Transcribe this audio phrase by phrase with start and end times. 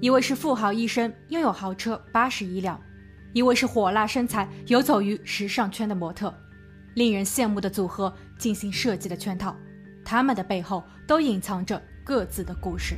[0.00, 2.78] 一位是富豪医生，拥有豪车八十一辆；
[3.32, 6.34] 一位是火辣身材、游走于时尚圈的模特，
[6.94, 9.56] 令人羡慕的组合进行设计的圈套，
[10.04, 12.96] 他们的背后都隐藏着各自的故事。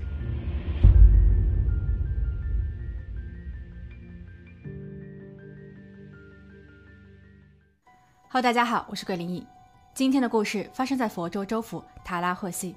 [8.28, 9.46] Hello，大家好，我是桂林颖。
[9.94, 12.76] 今天的故事发生在佛州州府塔拉赫西。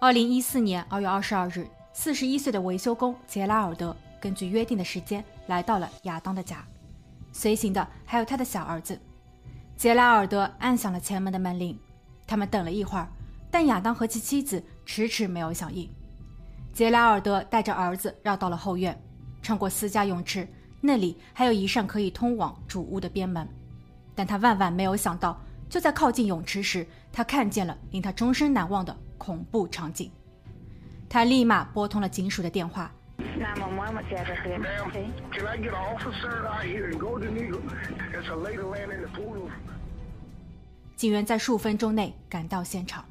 [0.00, 1.66] 二零一四年二月二十二日。
[1.92, 6.64] 四十一岁的维修工杰拉尔德根据约定的时间来到了亚当的家，
[7.32, 8.98] 随行的还有他的小儿子。
[9.76, 11.78] 杰拉尔德按响了前门的门铃，
[12.26, 13.08] 他们等了一会儿，
[13.50, 15.88] 但亚当和其妻子迟迟没有响应。
[16.72, 18.96] 杰拉尔德带着儿子绕到了后院，
[19.42, 20.46] 穿过私家泳池，
[20.80, 23.48] 那里还有一扇可以通往主屋的边门。
[24.14, 30.10] 但他万万没有想到，就在靠近泳池时，他看见了令他终身难忘的恐怖场景。
[31.08, 32.92] 他立马拨通了警署的电话。
[40.96, 43.04] 警员在数分钟内赶到现场，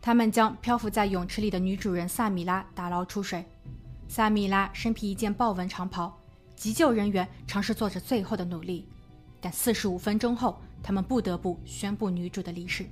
[0.00, 3.44] 他们将漂浮在泳池里的女主人萨米拉打捞出水。
[4.08, 6.18] 萨米拉身披一件豹纹长袍，
[6.56, 8.88] 急救人员尝试做着最后的努力，
[9.40, 12.84] 但四十五分钟后，他们不得不宣布女主的离世。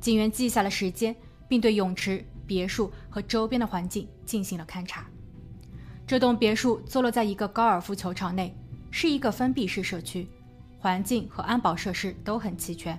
[0.00, 1.14] 警员记下了时间，
[1.48, 2.24] 并对泳池。
[2.46, 5.06] 别墅和周边的环境进行了勘察。
[6.06, 8.54] 这栋别墅坐落在一个高尔夫球场内，
[8.90, 10.28] 是一个封闭式社区，
[10.78, 12.96] 环境和安保设施都很齐全，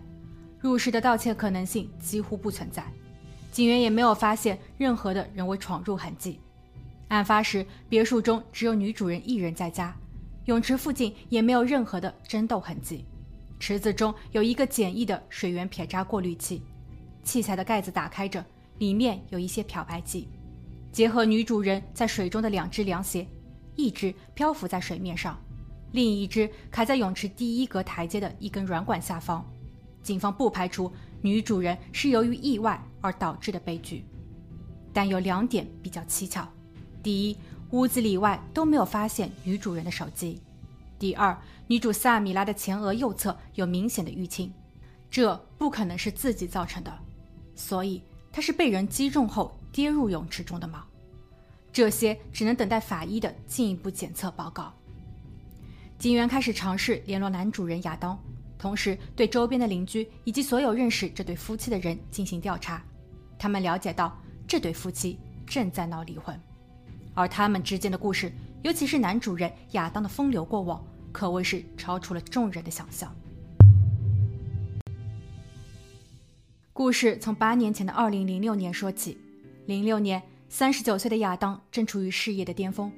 [0.60, 2.86] 入室的盗窃可能性几乎不存在。
[3.50, 6.40] 警员也没有发现任何的人为闯入痕迹。
[7.08, 9.96] 案发时，别墅中只有女主人一人在家，
[10.46, 13.06] 泳池附近也没有任何的争斗痕迹。
[13.60, 16.62] 池子中有一个简易的水源撇渣过滤器，
[17.24, 18.46] 器材的盖子打开着。
[18.80, 20.28] 里面有一些漂白剂，
[20.92, 23.28] 结合女主人在水中的两只凉鞋，
[23.76, 25.40] 一只漂浮在水面上，
[25.92, 29.46] 另一只卡在泳池第一格台阶的一根软管下方。
[30.04, 34.06] 警方不排除女主人是由于意外而导致的悲剧，
[34.94, 36.48] 但有两点比较蹊跷：
[37.04, 37.38] 第一，
[37.72, 40.40] 屋子里外都没有发现女主人的手机；
[40.98, 44.54] 第二，女主萨米拉的前额右侧有明显的淤青，
[45.10, 46.94] 这不可能是自己造成的，
[47.56, 48.02] 所以。
[48.38, 50.86] 他是被人击中后跌入泳池中的吗？
[51.74, 54.72] 这些只能等待法医的进一步检测报告。
[55.98, 58.16] 警员开始尝试联络男主人亚当，
[58.60, 62.80] 同时对周边的邻居以及所有认识这对夫妻的人进行调查。
[63.40, 64.16] 他们了解到
[64.48, 66.40] 这对夫妻正在闹离婚，
[67.16, 68.32] 而他们之间的故事，
[68.62, 73.12] 尤其是男主人亚当的风流过往，可谓是超出了众人的想象。
[76.78, 79.18] 故事从八年前的二零零六年说起。
[79.66, 82.92] 零六年，三十九岁的亚当正处于事业的巅峰。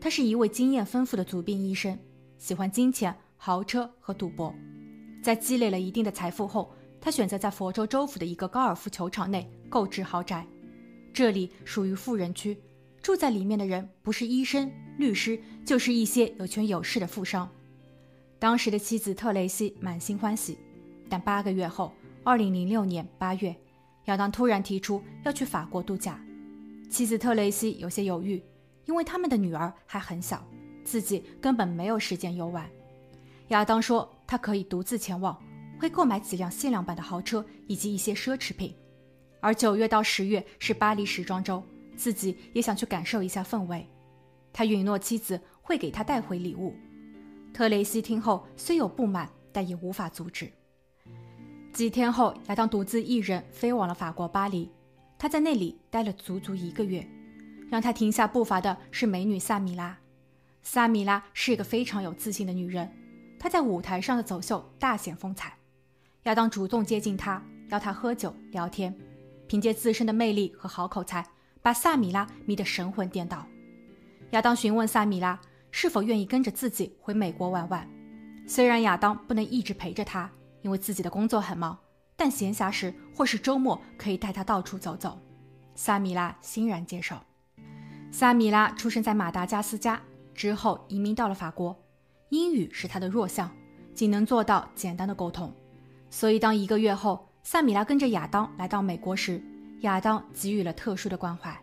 [0.00, 1.98] 他是一位经验丰富的足病医生，
[2.38, 4.54] 喜欢金钱、豪车和赌博。
[5.22, 6.72] 在积累了一定的财富后，
[7.02, 10.46] 他选择在佛州州府的一个高尔夫球场内购置豪宅。
[11.12, 12.56] 这里属于富人区，
[13.02, 17.46] 住在里面的人不是医生、律师，就是一些有权有势的富商。
[18.38, 20.56] 当时的妻子特雷西满心欢喜，
[21.10, 21.92] 但八个月后。
[22.24, 23.56] 二零零六年八月，
[24.06, 26.20] 亚当突然提出要去法国度假，
[26.90, 28.42] 妻子特雷西有些犹豫，
[28.84, 30.46] 因为他们的女儿还很小，
[30.84, 32.68] 自己根本没有时间游玩。
[33.48, 35.40] 亚当说他可以独自前往，
[35.80, 38.74] 会购买几辆限量版的豪车以及一些奢侈品。
[39.40, 41.62] 而九月到十月是巴黎时装周，
[41.96, 43.86] 自己也想去感受一下氛围。
[44.52, 46.74] 他允诺妻子会给他带回礼物。
[47.54, 50.50] 特雷西听后虽有不满，但也无法阻止。
[51.72, 54.70] 几天后，亚当独自一人飞往了法国巴黎。
[55.18, 57.06] 他在那里待了足足一个月。
[57.70, 59.94] 让他停下步伐的是美女萨米拉。
[60.62, 62.90] 萨米拉是一个非常有自信的女人，
[63.38, 65.54] 她在舞台上的走秀大显风采。
[66.24, 68.96] 亚当主动接近她，邀她喝酒聊天，
[69.46, 71.24] 凭借自身的魅力和好口才，
[71.60, 73.46] 把萨米拉迷得神魂颠倒。
[74.30, 75.38] 亚当询问萨米拉
[75.70, 77.86] 是否愿意跟着自己回美国玩玩。
[78.46, 80.30] 虽然亚当不能一直陪着她。
[80.62, 81.78] 因为自己的工作很忙，
[82.16, 85.18] 但闲暇时或是周末可以带他到处走走。
[85.74, 87.16] 萨米拉欣然接受。
[88.10, 90.00] 萨米拉出生在马达加斯加，
[90.34, 91.76] 之后移民到了法国。
[92.30, 93.50] 英语是他的弱项，
[93.94, 95.54] 仅能做到简单的沟通。
[96.10, 99.42] 所以，当一个月后，萨米拉跟着亚当来到美国时，
[99.80, 101.56] 亚当给予了特殊的关怀。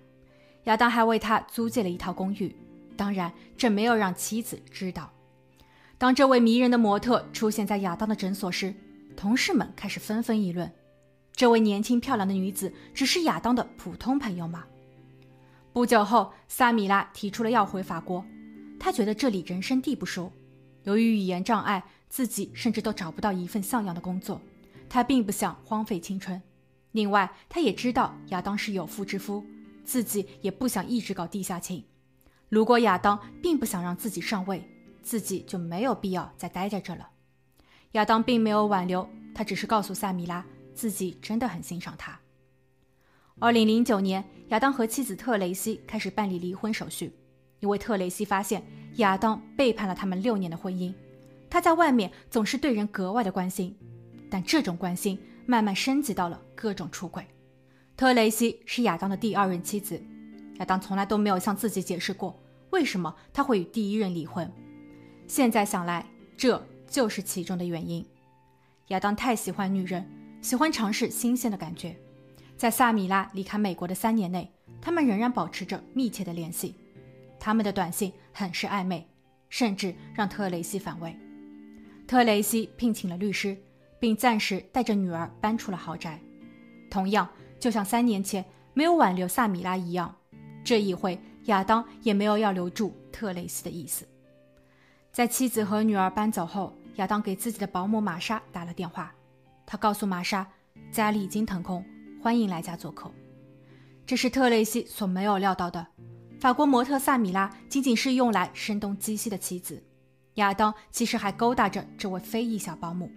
[0.64, 2.56] 亚当还为他租借了一套公寓，
[2.96, 5.12] 当然，这没有让妻子知道。
[5.98, 8.74] 当这位迷人的模特出现在亚当的诊所时，
[9.16, 10.72] 同事们开始纷纷议论：
[11.34, 14.66] 这位年轻漂亮的女子只是亚当的普通朋友吗？
[15.74, 18.24] 不久后，萨米拉提出了要回法国，
[18.80, 20.32] 她觉得这里人生地不熟，
[20.84, 24.40] 由于语言障碍，自己甚至都找不到一份像样的工作。
[24.88, 26.42] 他并不想荒废青春。
[26.92, 29.44] 另外，他也知道亚当是有妇之夫，
[29.84, 31.84] 自己也不想一直搞地下情。
[32.48, 34.64] 如果亚当并不想让自己上位，
[35.02, 37.10] 自己就没有必要再待在这了。
[37.96, 42.20] 亚当并没有挽留，他只是告诉萨米拉，自己真的很欣赏他。
[43.40, 47.14] 二零零九年，亚当和妻子特雷西开始办理离婚手续，
[47.62, 48.62] 因为特雷西发现
[48.98, 50.94] 亚当背叛了他们六年的婚姻。
[51.50, 53.74] 他在外面总是对人格外的关心，
[54.30, 57.26] 但这种关心慢慢升级到了各种出轨。
[57.96, 59.98] 特雷西是亚当的第二任妻子，
[60.60, 62.38] 亚当从来都没有向自己解释过
[62.72, 64.52] 为什么他会与第一任离婚。
[65.28, 66.06] 现在想来，
[66.36, 68.06] 这就是其中的原因。
[68.88, 70.08] 亚当太喜欢女人，
[70.42, 71.96] 喜欢尝试新鲜的感觉。
[72.56, 76.76] 在萨米拉离开美国的三年内，他们仍然保持着密切的联系。
[77.40, 79.08] 他们的短信很是暧昧，
[79.50, 81.16] 甚至让特雷西反胃。
[82.08, 83.58] 特雷西聘请了律师，
[84.00, 86.20] 并暂时带着女儿搬出了豪宅。
[86.90, 87.28] 同样，
[87.60, 90.16] 就像三年前没有挽留萨米拉一样，
[90.64, 94.08] 这一回亚当也没有要留住特雷西的意思。
[95.16, 99.16] 在妻子和女儿搬走后，亚当给自己的保姆玛莎打了电话，
[99.66, 100.46] 他告诉玛莎，
[100.92, 101.82] 家里已经腾空。
[102.22, 103.10] 欢迎来家做客，
[104.06, 105.88] 这是特蕾西所没有料到的。
[106.38, 109.82] 法国模特萨米拉仅仅是用来声东击西的棋子，
[110.34, 113.10] 亚当其实还勾搭着这位非裔小保姆。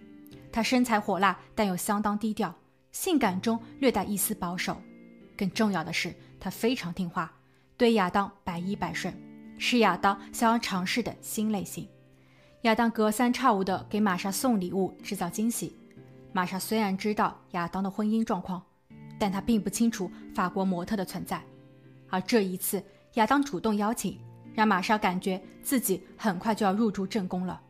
[0.53, 2.55] 她身材火辣，但又相当低调，
[2.93, 4.81] 性感中略带一丝保守。
[5.35, 7.29] 更重要的是，她非常听话，
[7.75, 9.13] 对亚当百依百顺，
[9.59, 11.87] 是亚当想要尝试的新类型。
[12.63, 15.75] 亚当隔三差五地给玛莎送礼物，制造惊喜。
[16.31, 18.63] 玛莎虽然知道亚当的婚姻状况，
[19.19, 21.43] 但她并不清楚法国模特的存在，
[22.09, 22.83] 而这一次，
[23.13, 24.17] 亚当主动邀请，
[24.53, 27.61] 让玛莎感觉自己很快就要入住正宫了。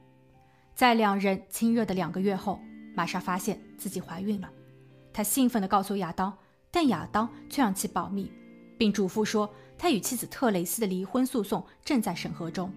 [0.76, 2.60] 在两人亲热的两个月后，
[2.96, 4.50] 玛莎发现自己怀孕了，
[5.12, 6.38] 她兴奋地告诉亚当，
[6.72, 8.32] 但亚当却让其保密，
[8.78, 12.70] 并嘱咐说他与妻子特蕾丝的离婚诉讼正在审核中，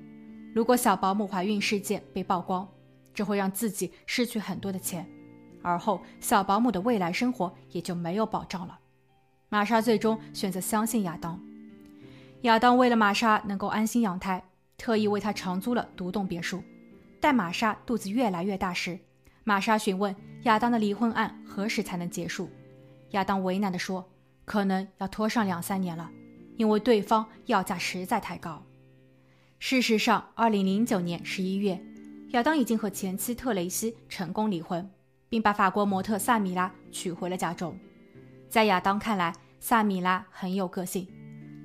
[0.55, 2.67] 如果小保姆怀孕事件被曝光，
[3.13, 5.05] 这会让自己失去很多的钱。
[5.63, 8.79] 而后，小保姆的未来生活也就没有保障了。
[9.49, 11.41] 玛莎最终选择相信亚当。
[12.43, 14.43] 亚当为了玛莎能够安心养胎，
[14.79, 16.63] 特意为她长租了独栋别墅。
[17.21, 18.99] 待玛莎肚子越来越大时，
[19.43, 22.49] 玛莎询问亚当的离婚案何时才能结束。
[23.11, 24.09] 亚当为难地说
[24.45, 26.11] ：“可能要拖上两三年了，
[26.57, 28.65] 因为对方要价实在太高。”
[29.59, 31.81] 事实上，二零零九年十一月，
[32.31, 34.91] 亚当已经和前妻特蕾西成功离婚。
[35.33, 37.75] 并把法国模特萨米拉娶回了家中。
[38.51, 41.09] 在亚当看来，萨米拉很有个性，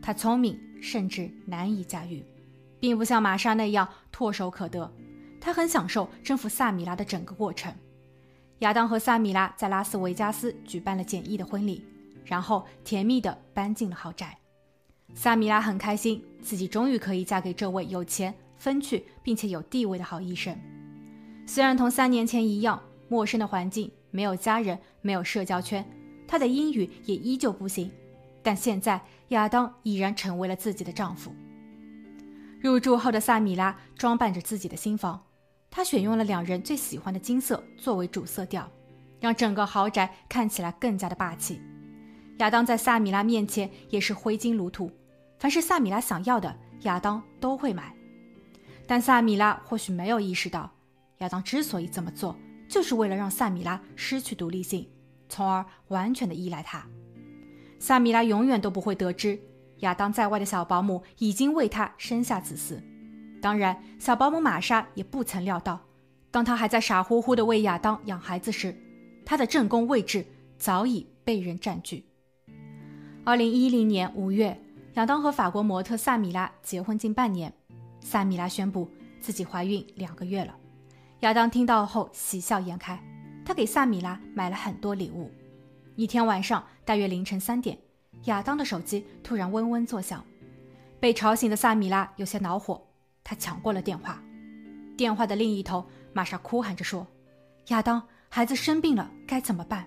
[0.01, 2.23] 她聪明，甚至难以驾驭，
[2.79, 4.89] 并不像玛莎那样唾手可得。
[5.41, 7.75] 他很享受征服萨米拉的整个过程。
[8.59, 11.83] 亚当和萨米拉在拉斯维加斯举办了简易的婚礼，
[12.23, 14.37] 然后甜蜜地搬进了豪宅。
[15.13, 20.57] 萨米拉很开心，自己终于可以嫁给这位有钱、风趣并且有地位的好医生。
[21.45, 22.81] 虽然同三年前一样。
[23.09, 25.81] 陌生的环境，没有家人，没有社交圈，
[26.27, 27.89] 她的英语也依旧不行。
[28.43, 31.33] 但现在，亚当已然成为了自己的丈夫。
[32.59, 35.23] 入住后的萨米拉装扮着自己的新房，
[35.71, 38.69] 她选用了两人最喜欢的金色作为主色调，
[39.21, 41.61] 让整个豪宅看起来更加的霸气。
[42.37, 44.91] 亚当在萨米拉面前也是挥金如土，
[45.39, 47.95] 凡是萨米拉想要的，亚当都会买。
[48.85, 50.71] 但萨米拉或许没有意识到，
[51.17, 52.35] 亚当之所以这么做。
[52.69, 54.85] 就是为了让萨米拉失去独立性，
[55.29, 56.85] 从而完全的依赖他。
[57.79, 59.39] 萨米拉永远都不会得知，
[59.77, 62.81] 亚当在外的小保姆已经为他生下子嗣。
[63.41, 65.79] 当然，小保姆玛莎也不曾料到，
[66.29, 68.75] 当他还在傻乎乎的为亚当养孩子时，
[69.25, 70.25] 他的正宫位置
[70.57, 72.03] 早已被人占据。
[73.27, 74.57] 二零一零年五月，
[74.93, 77.53] 亚当和法国模特萨米拉结婚近半年，
[77.99, 80.55] 萨米拉宣布自己怀孕两个月了。
[81.19, 82.97] 亚当听到后喜笑颜开，
[83.45, 85.29] 他给萨米拉买了很多礼物。
[85.97, 87.77] 一天晚上，大约凌晨三点，
[88.27, 90.23] 亚当的手机突然嗡嗡作响，
[90.97, 92.81] 被吵醒的萨米拉有些恼火，
[93.25, 94.23] 他抢过了电话。
[94.95, 97.05] 电话的另一头，玛莎哭喊着说
[97.67, 99.85] ：“亚当，孩子生病了，该怎么办？”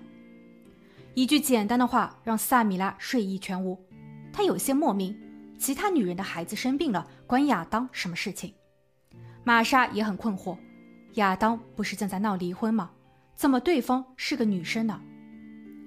[1.15, 3.79] 一句简单的话让萨米拉睡意全无，
[4.33, 5.17] 他有些莫名，
[5.59, 8.55] 其他女人的孩子生病了，关亚当什么事情？
[9.45, 10.57] 玛莎也很困惑。
[11.15, 12.91] 亚当不是正在闹离婚吗？
[13.35, 15.01] 怎么对方是个女生呢？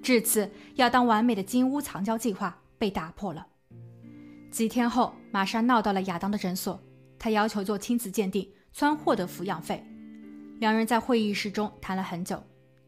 [0.02, 3.46] 至此，亚当完美的金屋藏娇计划被打破了。
[4.50, 6.78] 几天后，玛莎闹到了亚当的诊所，
[7.18, 9.82] 她要求做亲子鉴定，从而获得抚养费。
[10.58, 12.42] 两人在会议室中谈了很久，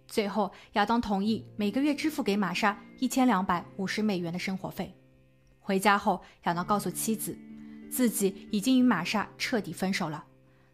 [0.06, 4.94] 最后亚当同意每个月支付给玛莎一千两百五十美元的生活费。
[5.60, 7.36] 回家后，亚当告诉妻子，
[7.90, 10.24] 自己已经与玛莎彻底分手了，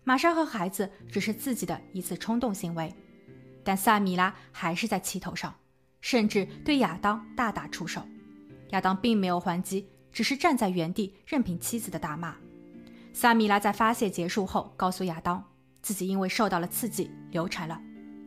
[0.05, 2.95] 玛莎和孩子只是自己的一次冲动行为。
[3.65, 5.55] 但萨米拉还是在气头上，
[6.01, 8.03] 甚至对亚当大打出手。
[8.71, 9.89] 亚当并没有还击。
[10.13, 12.37] 只是站在原地，任凭妻子的大骂。
[13.15, 15.43] 萨米拉在发泄结束后，告诉亚当，
[15.81, 17.81] 自己因为受到了刺激流产了，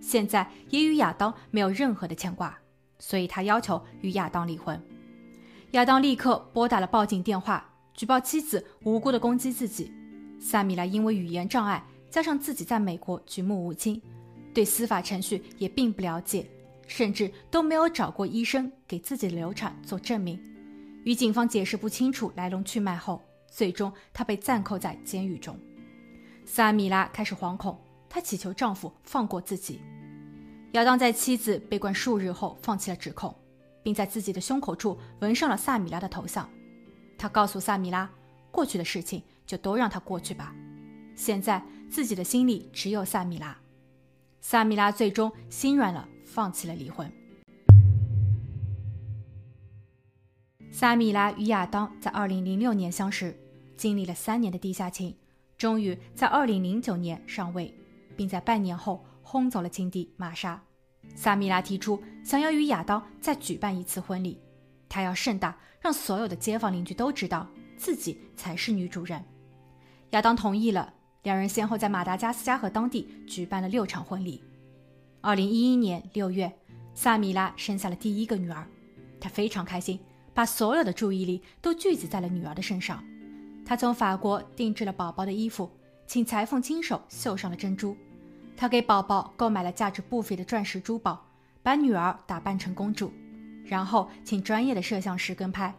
[0.06, 2.56] 现在也与亚当没有任何的牵挂，
[3.00, 4.80] 所以他要求与亚当离婚。
[5.72, 9.92] 亚当立刻拨打了报警电话，举报妻子无辜的攻击自己。
[10.40, 14.00] 萨米拉因为语言障碍，加上自己在美国举目无亲，
[14.54, 16.46] 对司法程序也并不了解，
[16.86, 20.40] 甚至都没有找过医生给自己的流产做证明。
[21.04, 23.20] 与警方解释不清楚来龙去脉后，
[23.50, 25.58] 最终她被暂扣在监狱中。
[26.46, 27.76] 萨米拉开始惶恐，
[28.08, 29.82] 她祈求丈夫放过自己。
[30.76, 33.34] 亚当在妻子被关数日后放弃了指控，
[33.82, 36.50] 并在自己的胸口处纹上了萨米拉的头像。
[37.18, 38.10] 他告诉萨米拉，
[38.52, 40.54] 过去的事情就都让它过去吧，
[41.16, 43.58] 现在自己的心里只有萨米拉。
[44.42, 47.10] 萨米拉最终心软了，放弃了离婚。
[50.72, 53.34] 萨米拉与亚当在2006年相识，
[53.78, 55.16] 经历了三年的地下情，
[55.58, 57.74] 终于在2009年上位，
[58.18, 59.02] 并在半年后
[59.36, 60.64] 轰走了情敌玛莎。
[61.14, 64.40] 萨米拉提出想要与亚当再举办一次婚礼，
[64.88, 69.22] 他要盛大，让所有的街坊邻居都知道自己才是女主人。
[70.12, 74.42] 亚当同意了，两人先后在马达加斯加和当地举办了六场婚礼。
[75.24, 76.50] 2011年6月，
[76.94, 78.66] 萨米拉生下了第一个女儿，
[79.20, 80.00] 她非常开心。
[80.34, 83.04] 把所有的注意力都聚集在了女儿的身上。
[83.66, 85.70] 他从法国定制了宝宝的衣服，
[86.08, 87.98] 请裁缝亲手绣上了珍珠。
[88.58, 91.26] 他给宝宝购买了价值不菲的钻石珠宝，
[91.62, 93.12] 把女儿打扮成公主，
[93.66, 95.74] 然后请专业的摄像师跟拍。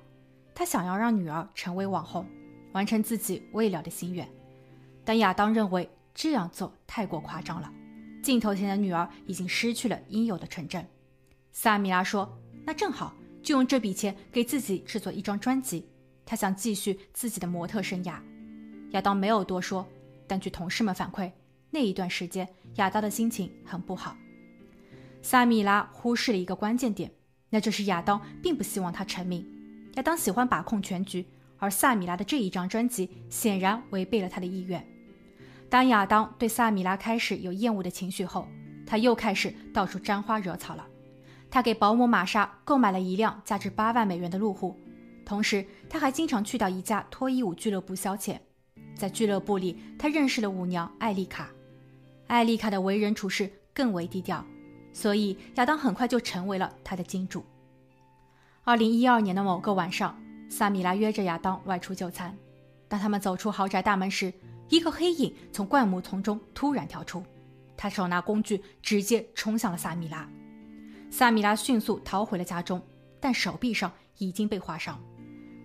[0.54, 2.26] 他想要让女儿成为网红，
[2.72, 4.28] 完成自己未了的心愿。
[5.04, 7.72] 但亚当认为这样做太过夸张了。
[8.22, 10.84] 镜头前的女儿已经失去了应有的纯真。
[11.52, 13.14] 萨米拉说：“那正好。”
[13.46, 15.88] 就用这笔钱给自己制作一张专辑，
[16.24, 18.18] 他想继续自己的模特生涯。
[18.90, 19.86] 亚当没有多说，
[20.26, 21.30] 但据同事们反馈，
[21.70, 24.16] 那一段时间亚当的心情很不好。
[25.22, 27.10] 萨米拉忽视了一个关键点，
[27.50, 29.44] 那就是亚当并不希望他成名。
[29.94, 31.26] 亚当喜欢把控全局，
[31.58, 34.86] 而萨米拉的这一张专辑显然违背了他的意愿。
[35.68, 38.46] 当亚当对萨米拉开始有厌恶的情绪后，
[38.86, 40.86] 他又开始到处沾花惹草了。
[41.50, 44.78] 他给保姆玛莎购买了一辆价值八万美元的路虎，
[45.24, 48.38] 同时他还经常去到一家脱衣舞俱乐部消遣。
[48.94, 51.48] 在俱乐部里，他认识了舞娘艾丽卡。
[52.26, 54.44] 艾丽卡的为人处事更为低调，
[54.92, 57.44] 所以亚当很快就成为了他的金主。
[58.64, 62.36] 二零一二年的某个晚上，萨米拉约着亚当外出就餐。
[62.88, 64.32] 当他们走出豪宅大门时，
[64.68, 67.22] 一个黑影从灌木丛中突然跳出，
[67.76, 70.28] 他手拿工具，直接冲向了萨米拉。
[71.10, 72.82] 萨米拉迅速逃回了家中，
[73.20, 75.00] 但手臂上已经被划伤。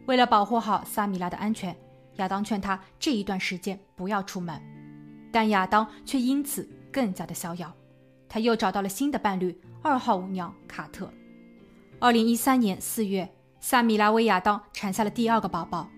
[0.06, 1.76] 为了保护好萨米拉的安全，
[2.18, 4.62] 亚当劝他这一段时间不要出门，
[5.32, 7.74] 但亚当却因此更加的逍遥。
[8.28, 11.12] 他又找到了新的伴侣二号舞娘卡特。
[12.00, 15.90] 二零一三年四月，萨米拉为亚当产下了第二个宝宝，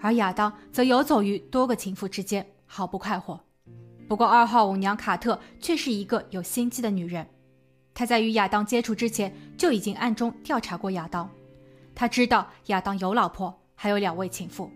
[0.00, 3.38] 而亚当则游走于多个情妇之间，毫不快活。
[4.08, 7.26] 不过，二号舞娘卡特却是一个有心机的女人。
[7.92, 11.28] 他在与亚当接触之前就已经暗中调查过亚当，
[11.94, 14.70] 他知道亚当有老婆，还有两位情妇。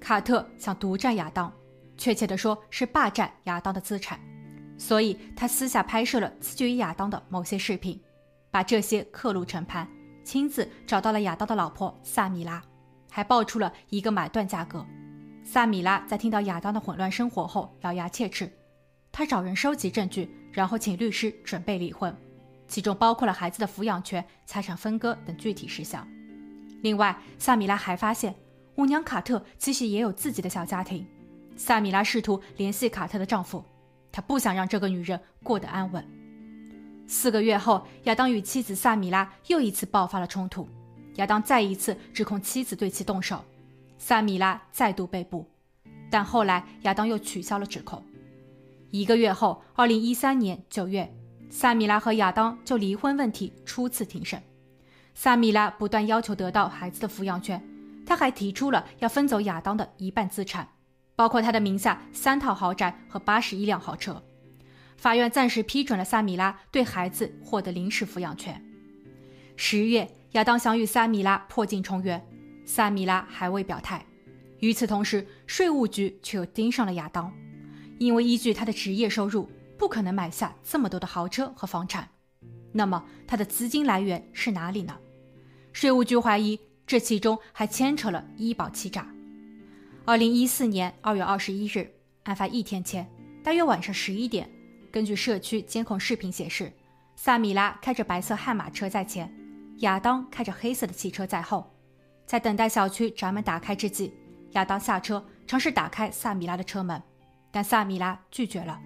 [0.00, 1.52] 卡特想独占亚当，
[2.00, 4.18] 确切的说是霸占亚当的资产，
[4.78, 8.00] 所以他私下拍摄了自己与亚当的某些视频，
[8.50, 9.86] 把这些刻录成盘，
[10.24, 12.62] 亲自找到了亚当的老婆萨米拉，
[13.10, 14.84] 还报出了一个买断价格。
[15.44, 18.50] 萨米拉在听到亚当的混乱生活后咬牙切齿，
[19.12, 22.16] 他找人收集证据，然后请律师准备离婚。
[22.66, 26.08] 其中包括了孩子的抚养权、财产分割等具体事项。
[26.80, 28.34] 另外，萨米拉还发现
[28.76, 31.06] 舞娘卡特其实也有自己的小家庭。
[31.60, 33.62] 萨米拉试图联系卡特的丈夫，
[34.10, 36.02] 他不想让这个女人过得安稳。
[37.06, 40.66] 四个月后，亚当与妻子萨米拉又一次爆发了冲突，
[41.16, 43.44] 亚当再一次指控妻子对其动手，
[43.98, 45.46] 萨米拉再度被捕，
[46.10, 48.02] 但后来亚当又取消了指控。
[48.90, 51.14] 一个月后，二零一三年九月。
[51.50, 54.42] 萨米拉和亚当就离婚问题初次庭审。
[55.14, 57.62] 萨米拉不断要求得到孩子的抚养权，
[58.06, 60.66] 他还提出了要分走亚当的一半资产，
[61.20, 64.22] 包括他的名下三套豪宅和八十一辆豪车。
[64.96, 68.64] 法院暂时批准了萨米拉对孩子获得临时抚养权。
[69.54, 72.26] 十月，亚当想与萨米拉破镜重圆，
[72.64, 74.02] 萨米拉还未表态。
[74.60, 77.30] 与此同时，税务局却又盯上了亚当，
[77.98, 79.46] 因为依据他的职业收入，
[79.76, 82.08] 不可能买下这么多的豪车和房产。
[82.72, 84.96] 那么，他的资金来源是哪里呢？
[85.74, 89.06] 税务局怀疑这其中还牵扯了医保欺诈。
[90.10, 91.88] 二零一四年二月二十一日，
[92.24, 93.08] 案发一天前，
[93.44, 94.50] 大约晚上十一点。
[94.90, 96.72] 根据社区监控视频显示，
[97.14, 99.32] 萨米拉开着白色悍马车在前，
[99.82, 101.72] 亚当开着黑色的汽车在后。
[102.26, 104.12] 在等待小区闸门打开之际，
[104.54, 107.00] 亚当下车尝试打开萨米拉的车门，
[107.52, 108.80] 但萨米拉拒绝了。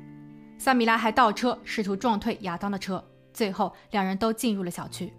[0.59, 3.02] 萨米拉还倒车试图撞退亚当的车，
[3.33, 5.11] 最后两人都进入了小区。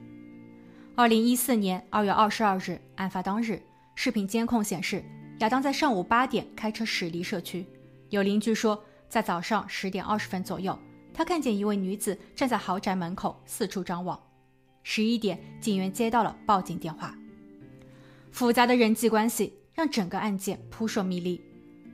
[0.96, 3.60] 二零一四年二月二十二日，案发当日，
[3.96, 5.04] 视频监控显示，
[5.40, 7.66] 亚当在上午八点开车驶离社区。
[8.10, 8.84] 有邻居说。
[9.08, 10.78] 在早上十点二十分左右，
[11.14, 14.20] 他看见一位女子站在豪宅门口四处张望。
[14.84, 17.16] 十一点，警员接到了报警电话。
[18.32, 21.40] 复杂的人际关系让整个案件扑朔迷离。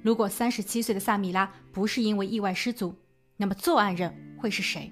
[0.02, 2.96] 如果三十七岁的萨米拉不是因为意外失足，
[3.38, 4.92] 那么作案人会是谁？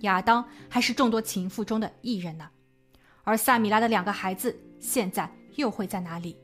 [0.00, 2.48] 亚当还是众多情妇中的一人呢？
[3.22, 6.36] 而萨米拉的两个孩子现在又会在哪里？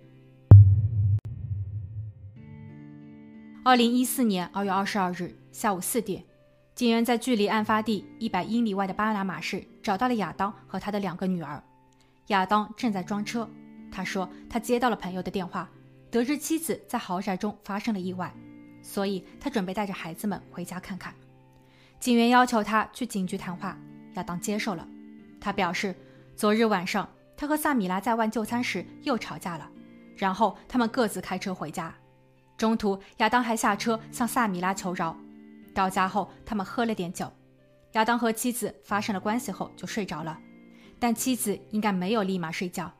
[3.66, 6.23] 二零一四年二月二十二日下午四点，
[6.76, 11.61] 警员在距离案发地一百英里外的巴拿马市找到了亚当和他的两个女儿。
[12.28, 13.50] 亚当正在装车，
[13.90, 15.68] 他说他接到了朋友的电话，
[16.12, 18.32] 得知妻子在豪宅中发生了意外，
[18.82, 21.12] 所以他准备带着孩子们回家看看。
[21.99, 23.76] 警员要求他去警局谈话，
[24.14, 24.87] 亚当接受了。
[25.40, 25.92] 他表示，
[26.37, 29.68] 昨日晚上他和萨米拉在外就餐时又吵架了，
[30.16, 31.92] 然后他们各自开车回家。
[32.56, 35.16] 中途，亚当还下车向萨米拉求饶。
[35.75, 37.30] 到家后，他们喝了点酒。
[37.92, 40.38] 亚当和妻子发生了关系后就睡着了，
[40.99, 42.92] 但妻子应该没有立马睡觉，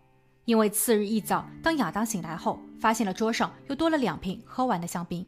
[0.45, 5.27] 因为次日一早，当亚当醒来后，发现了桌上又多了两瓶喝完的香槟。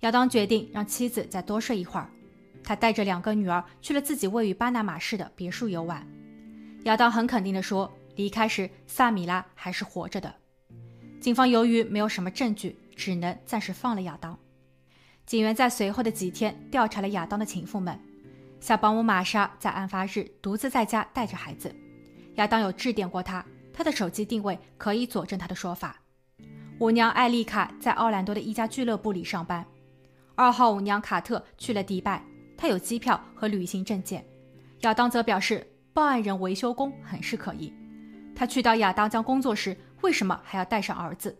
[0.00, 2.10] 亚当决定让妻子再多睡一会儿。
[2.62, 6.06] 他带着两个女儿去了自己位于巴拿马市的别墅游玩。
[6.84, 10.34] 亚当很肯定地说，离开时萨米拉还是活着的。
[11.20, 12.76] 警方由于没有什么证据。
[13.00, 14.38] 只能暂时放了亚当。
[15.24, 17.98] 警员在随后的几天调查了亚当的情妇们。
[18.60, 21.74] 小保姆玛莎在案发日独自在家带着孩子。
[22.34, 25.96] 亚当有致电过她，她的手机定位可以佐证他的说法。
[26.78, 29.66] 舞娘艾丽卡在奥兰多的一家俱乐部里上班。
[30.34, 32.22] 二号舞娘卡特去了迪拜，
[32.54, 34.22] 她有机票和旅行证件。
[34.80, 37.72] 亚当则表示，报案人维修工很是可疑。
[38.36, 41.34] 他去到亚当将工作时，为什么还要带上儿子？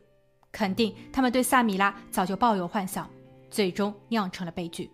[0.53, 3.09] 肯定他们对萨米拉早就抱有幻想，
[3.51, 4.91] 最终酿成了悲剧。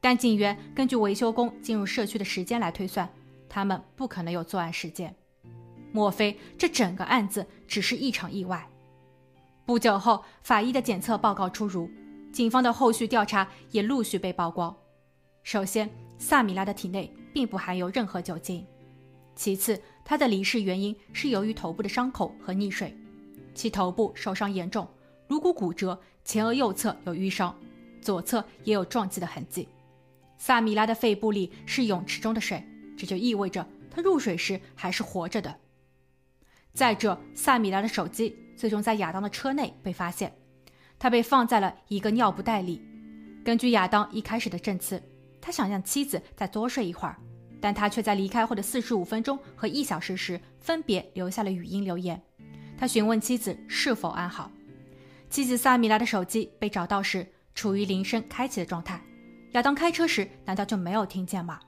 [0.00, 3.08] 但警员根据维修工进入社区的时间来推算，
[3.48, 5.14] 他们不可能有作案时间。
[5.92, 8.68] 莫非这整个案子只是一场意外？
[9.64, 11.90] 不久后，法医的检测报告出炉，
[12.32, 14.76] 警方的后续调查也陆续被曝光。
[15.42, 18.64] 首先，萨米拉的体内并不含有任何酒精；
[19.34, 22.96] 其次，他的离世原因是由于头部的伤口和溺水。
[23.56, 24.86] 其头部受伤严重，
[25.28, 27.52] 颅骨骨折，前额右侧有淤伤，
[28.02, 29.66] 左侧也有撞击的痕迹。
[30.36, 32.62] 萨米拉的肺部里是泳池中的水，
[32.96, 35.56] 这就意味着他入水时还是活着的。
[36.74, 40.30] 再者，萨米拉的手机最终在亚当的车内被发现，
[40.98, 42.82] 他被放在了一个尿布袋里。
[43.42, 45.02] 根据亚当一开始的证词，
[45.40, 47.16] 他想让妻子再多睡一会儿，
[47.58, 52.20] 但他却在离开后的四十五分钟和一小时时分别留下了语音留言。
[52.78, 54.50] 他询问妻子是否安好，
[55.30, 59.00] 妻子萨米拉的手机被找到时处于铃声开启的状态。
[59.52, 61.58] 亚当开车时难道就没有听见吗？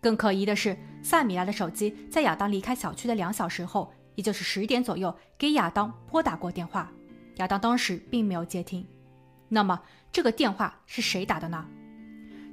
[0.00, 6.90] 更可疑的是，萨米拉的手机在亚当离开小区的两小时后，也就是十点左右，给亚当拨打过电话，
[7.36, 8.84] 亚当当时并没有接听。
[9.48, 11.66] 那么这个电话是谁打的呢？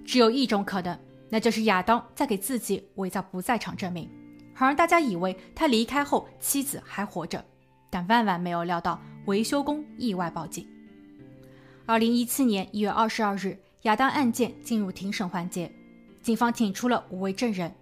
[0.06, 4.10] 只有一种可能，那就是亚当在给自己伪造不在场证明，
[4.54, 7.44] 好让大家以为他离开后妻子还活着。
[7.90, 10.68] 但万万没有料到，维修工意外报警。
[11.86, 15.72] 二零一七年一月二十二日，亚当案件进入庭审环节，
[16.22, 17.74] 警方请出了五位证人。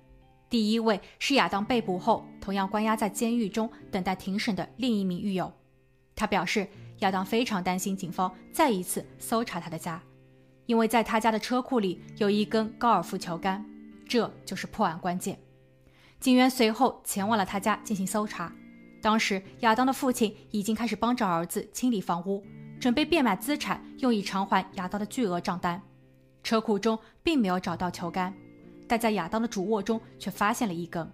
[0.47, 5.51] 第一位是亚当被捕后同样关押在监狱中等待庭审的另一名狱友，
[6.15, 6.67] 他表示，
[6.99, 10.01] 亚当非常担心警方再一次搜查他的家，
[10.67, 13.65] 因为在他家的车库里有一根高尔夫球杆，
[14.07, 15.37] 这就是破案关键。
[16.19, 18.53] 警员随后前往了他家进行搜查。
[19.05, 22.43] 当时亚当的父亲已经开始帮着儿子清理房屋，
[22.79, 25.79] 准备变卖资产，用以偿还亚当的巨额账单。
[26.41, 28.33] 车库中并没有找到球杆，
[28.87, 31.07] 但在亚当的主卧中却发现了一根。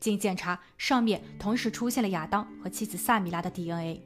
[0.00, 4.00] 经检查，上面同时出现了亚当和妻子萨米拉的 DNA。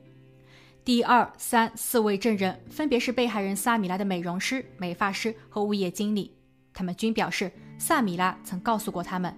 [0.85, 6.35] 第二、三、四位证人分别是被害人萨米拉的美容师、美发师和物业经理，
[6.75, 9.33] 他们均表示萨米拉曾告诉过他们，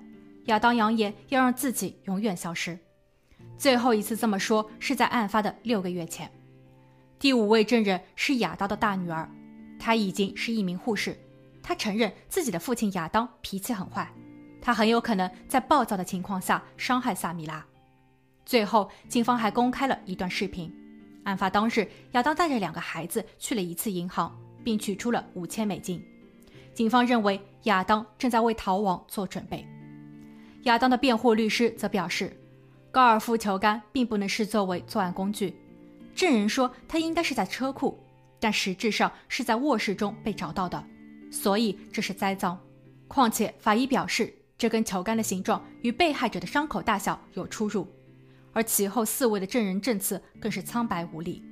[0.46, 2.78] 亚当扬言要让自己永远消失。
[3.62, 6.28] 最后一次这么说是在案发的六个月前。
[7.20, 9.30] 第五位证人是亚当的大女儿。
[9.78, 11.16] 她已经是一名护士，
[11.62, 14.12] 她承认自己的父亲亚当脾气很坏，
[14.60, 17.64] 他很有可能在暴躁的情况下伤害萨米拉。
[18.44, 20.74] 最后，警方还公开了一段视频，
[21.22, 26.04] 案发当日，亚当带着两个孩子去了一次银行，并取出了五千美金。
[26.74, 29.64] 警方认为亚当正在为逃亡做准备。
[30.64, 32.36] 亚当的辩护律师则表示，
[32.92, 35.54] 高尔夫球杆并不能视作为作案工具，
[36.14, 37.98] 证人说他应该是在车库。
[38.38, 40.84] 但实质上是在卧室中被找到的，
[41.30, 42.58] 所以这是栽赃。
[43.06, 47.86] 况且法医表示，这根球杆的形状与被害者的伤口大小有出入，
[48.52, 51.42] 而其后四位的证人证词更是苍白无力。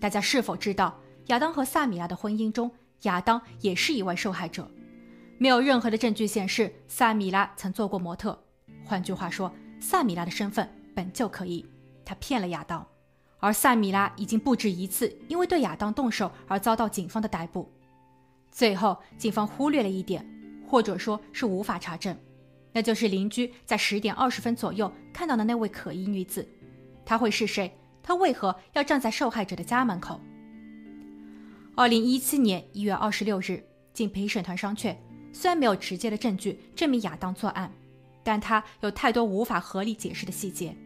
[0.00, 2.68] 大家是否知道，亚当和萨米拉的婚姻中，
[3.02, 4.68] 亚当也是一位受害者？
[5.36, 8.42] 没有任何的证据显示萨米拉曾做过模特。
[8.84, 11.66] 换句话说，萨米拉的身份本就可疑，
[12.04, 12.86] 他骗了亚当。
[13.40, 17.68] 而萨米拉已经不止一次因为对亚当动手而遭到警方的逮捕。
[18.52, 20.24] 最后，警方忽略了一点，
[20.68, 22.16] 或者说是无法查证，
[22.72, 26.46] 那就是邻居在十点二十分左右看到的那位可疑女子。
[27.04, 27.76] 她会是谁？
[28.04, 30.20] 她为何要站在受害者的家门口？
[31.74, 34.96] 二零一七年一月二十六日，经陪审团商榷，
[35.32, 37.72] 虽然没有直接的证据证明亚当作案，
[38.22, 40.76] 但他有太多无法合理解释的细节。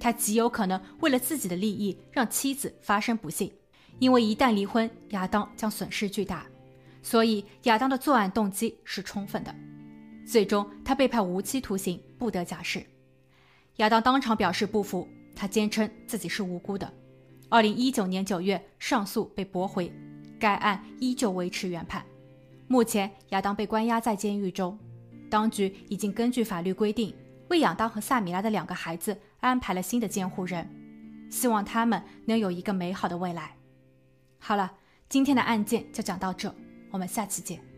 [0.00, 3.50] 他极有可能为了自己的利益让妻子发生不幸，
[3.98, 6.44] 因为一旦离婚，亚当将损失巨大，
[7.02, 9.54] 所以亚当的作案动机是充分的。
[10.26, 12.84] 最终，他被判无期徒刑，不得假释。
[13.76, 16.92] 亚当当场表示不服，他坚称自己是无辜的。
[17.48, 19.92] 二零一九年九月，上诉被驳回，
[20.38, 22.04] 该案依旧维持原判。
[22.66, 24.78] 目前，亚当被关押在监狱中，
[25.34, 27.12] 当局已经根据法律规定。
[27.48, 30.70] 为亚当和萨米拉的两个孩子安排了新的监护人，
[31.28, 33.56] 希望他们能有一个美好的未来。
[34.38, 34.72] 好了，
[35.08, 36.54] 今天的案件就讲到这，
[36.92, 37.73] 我们下期见。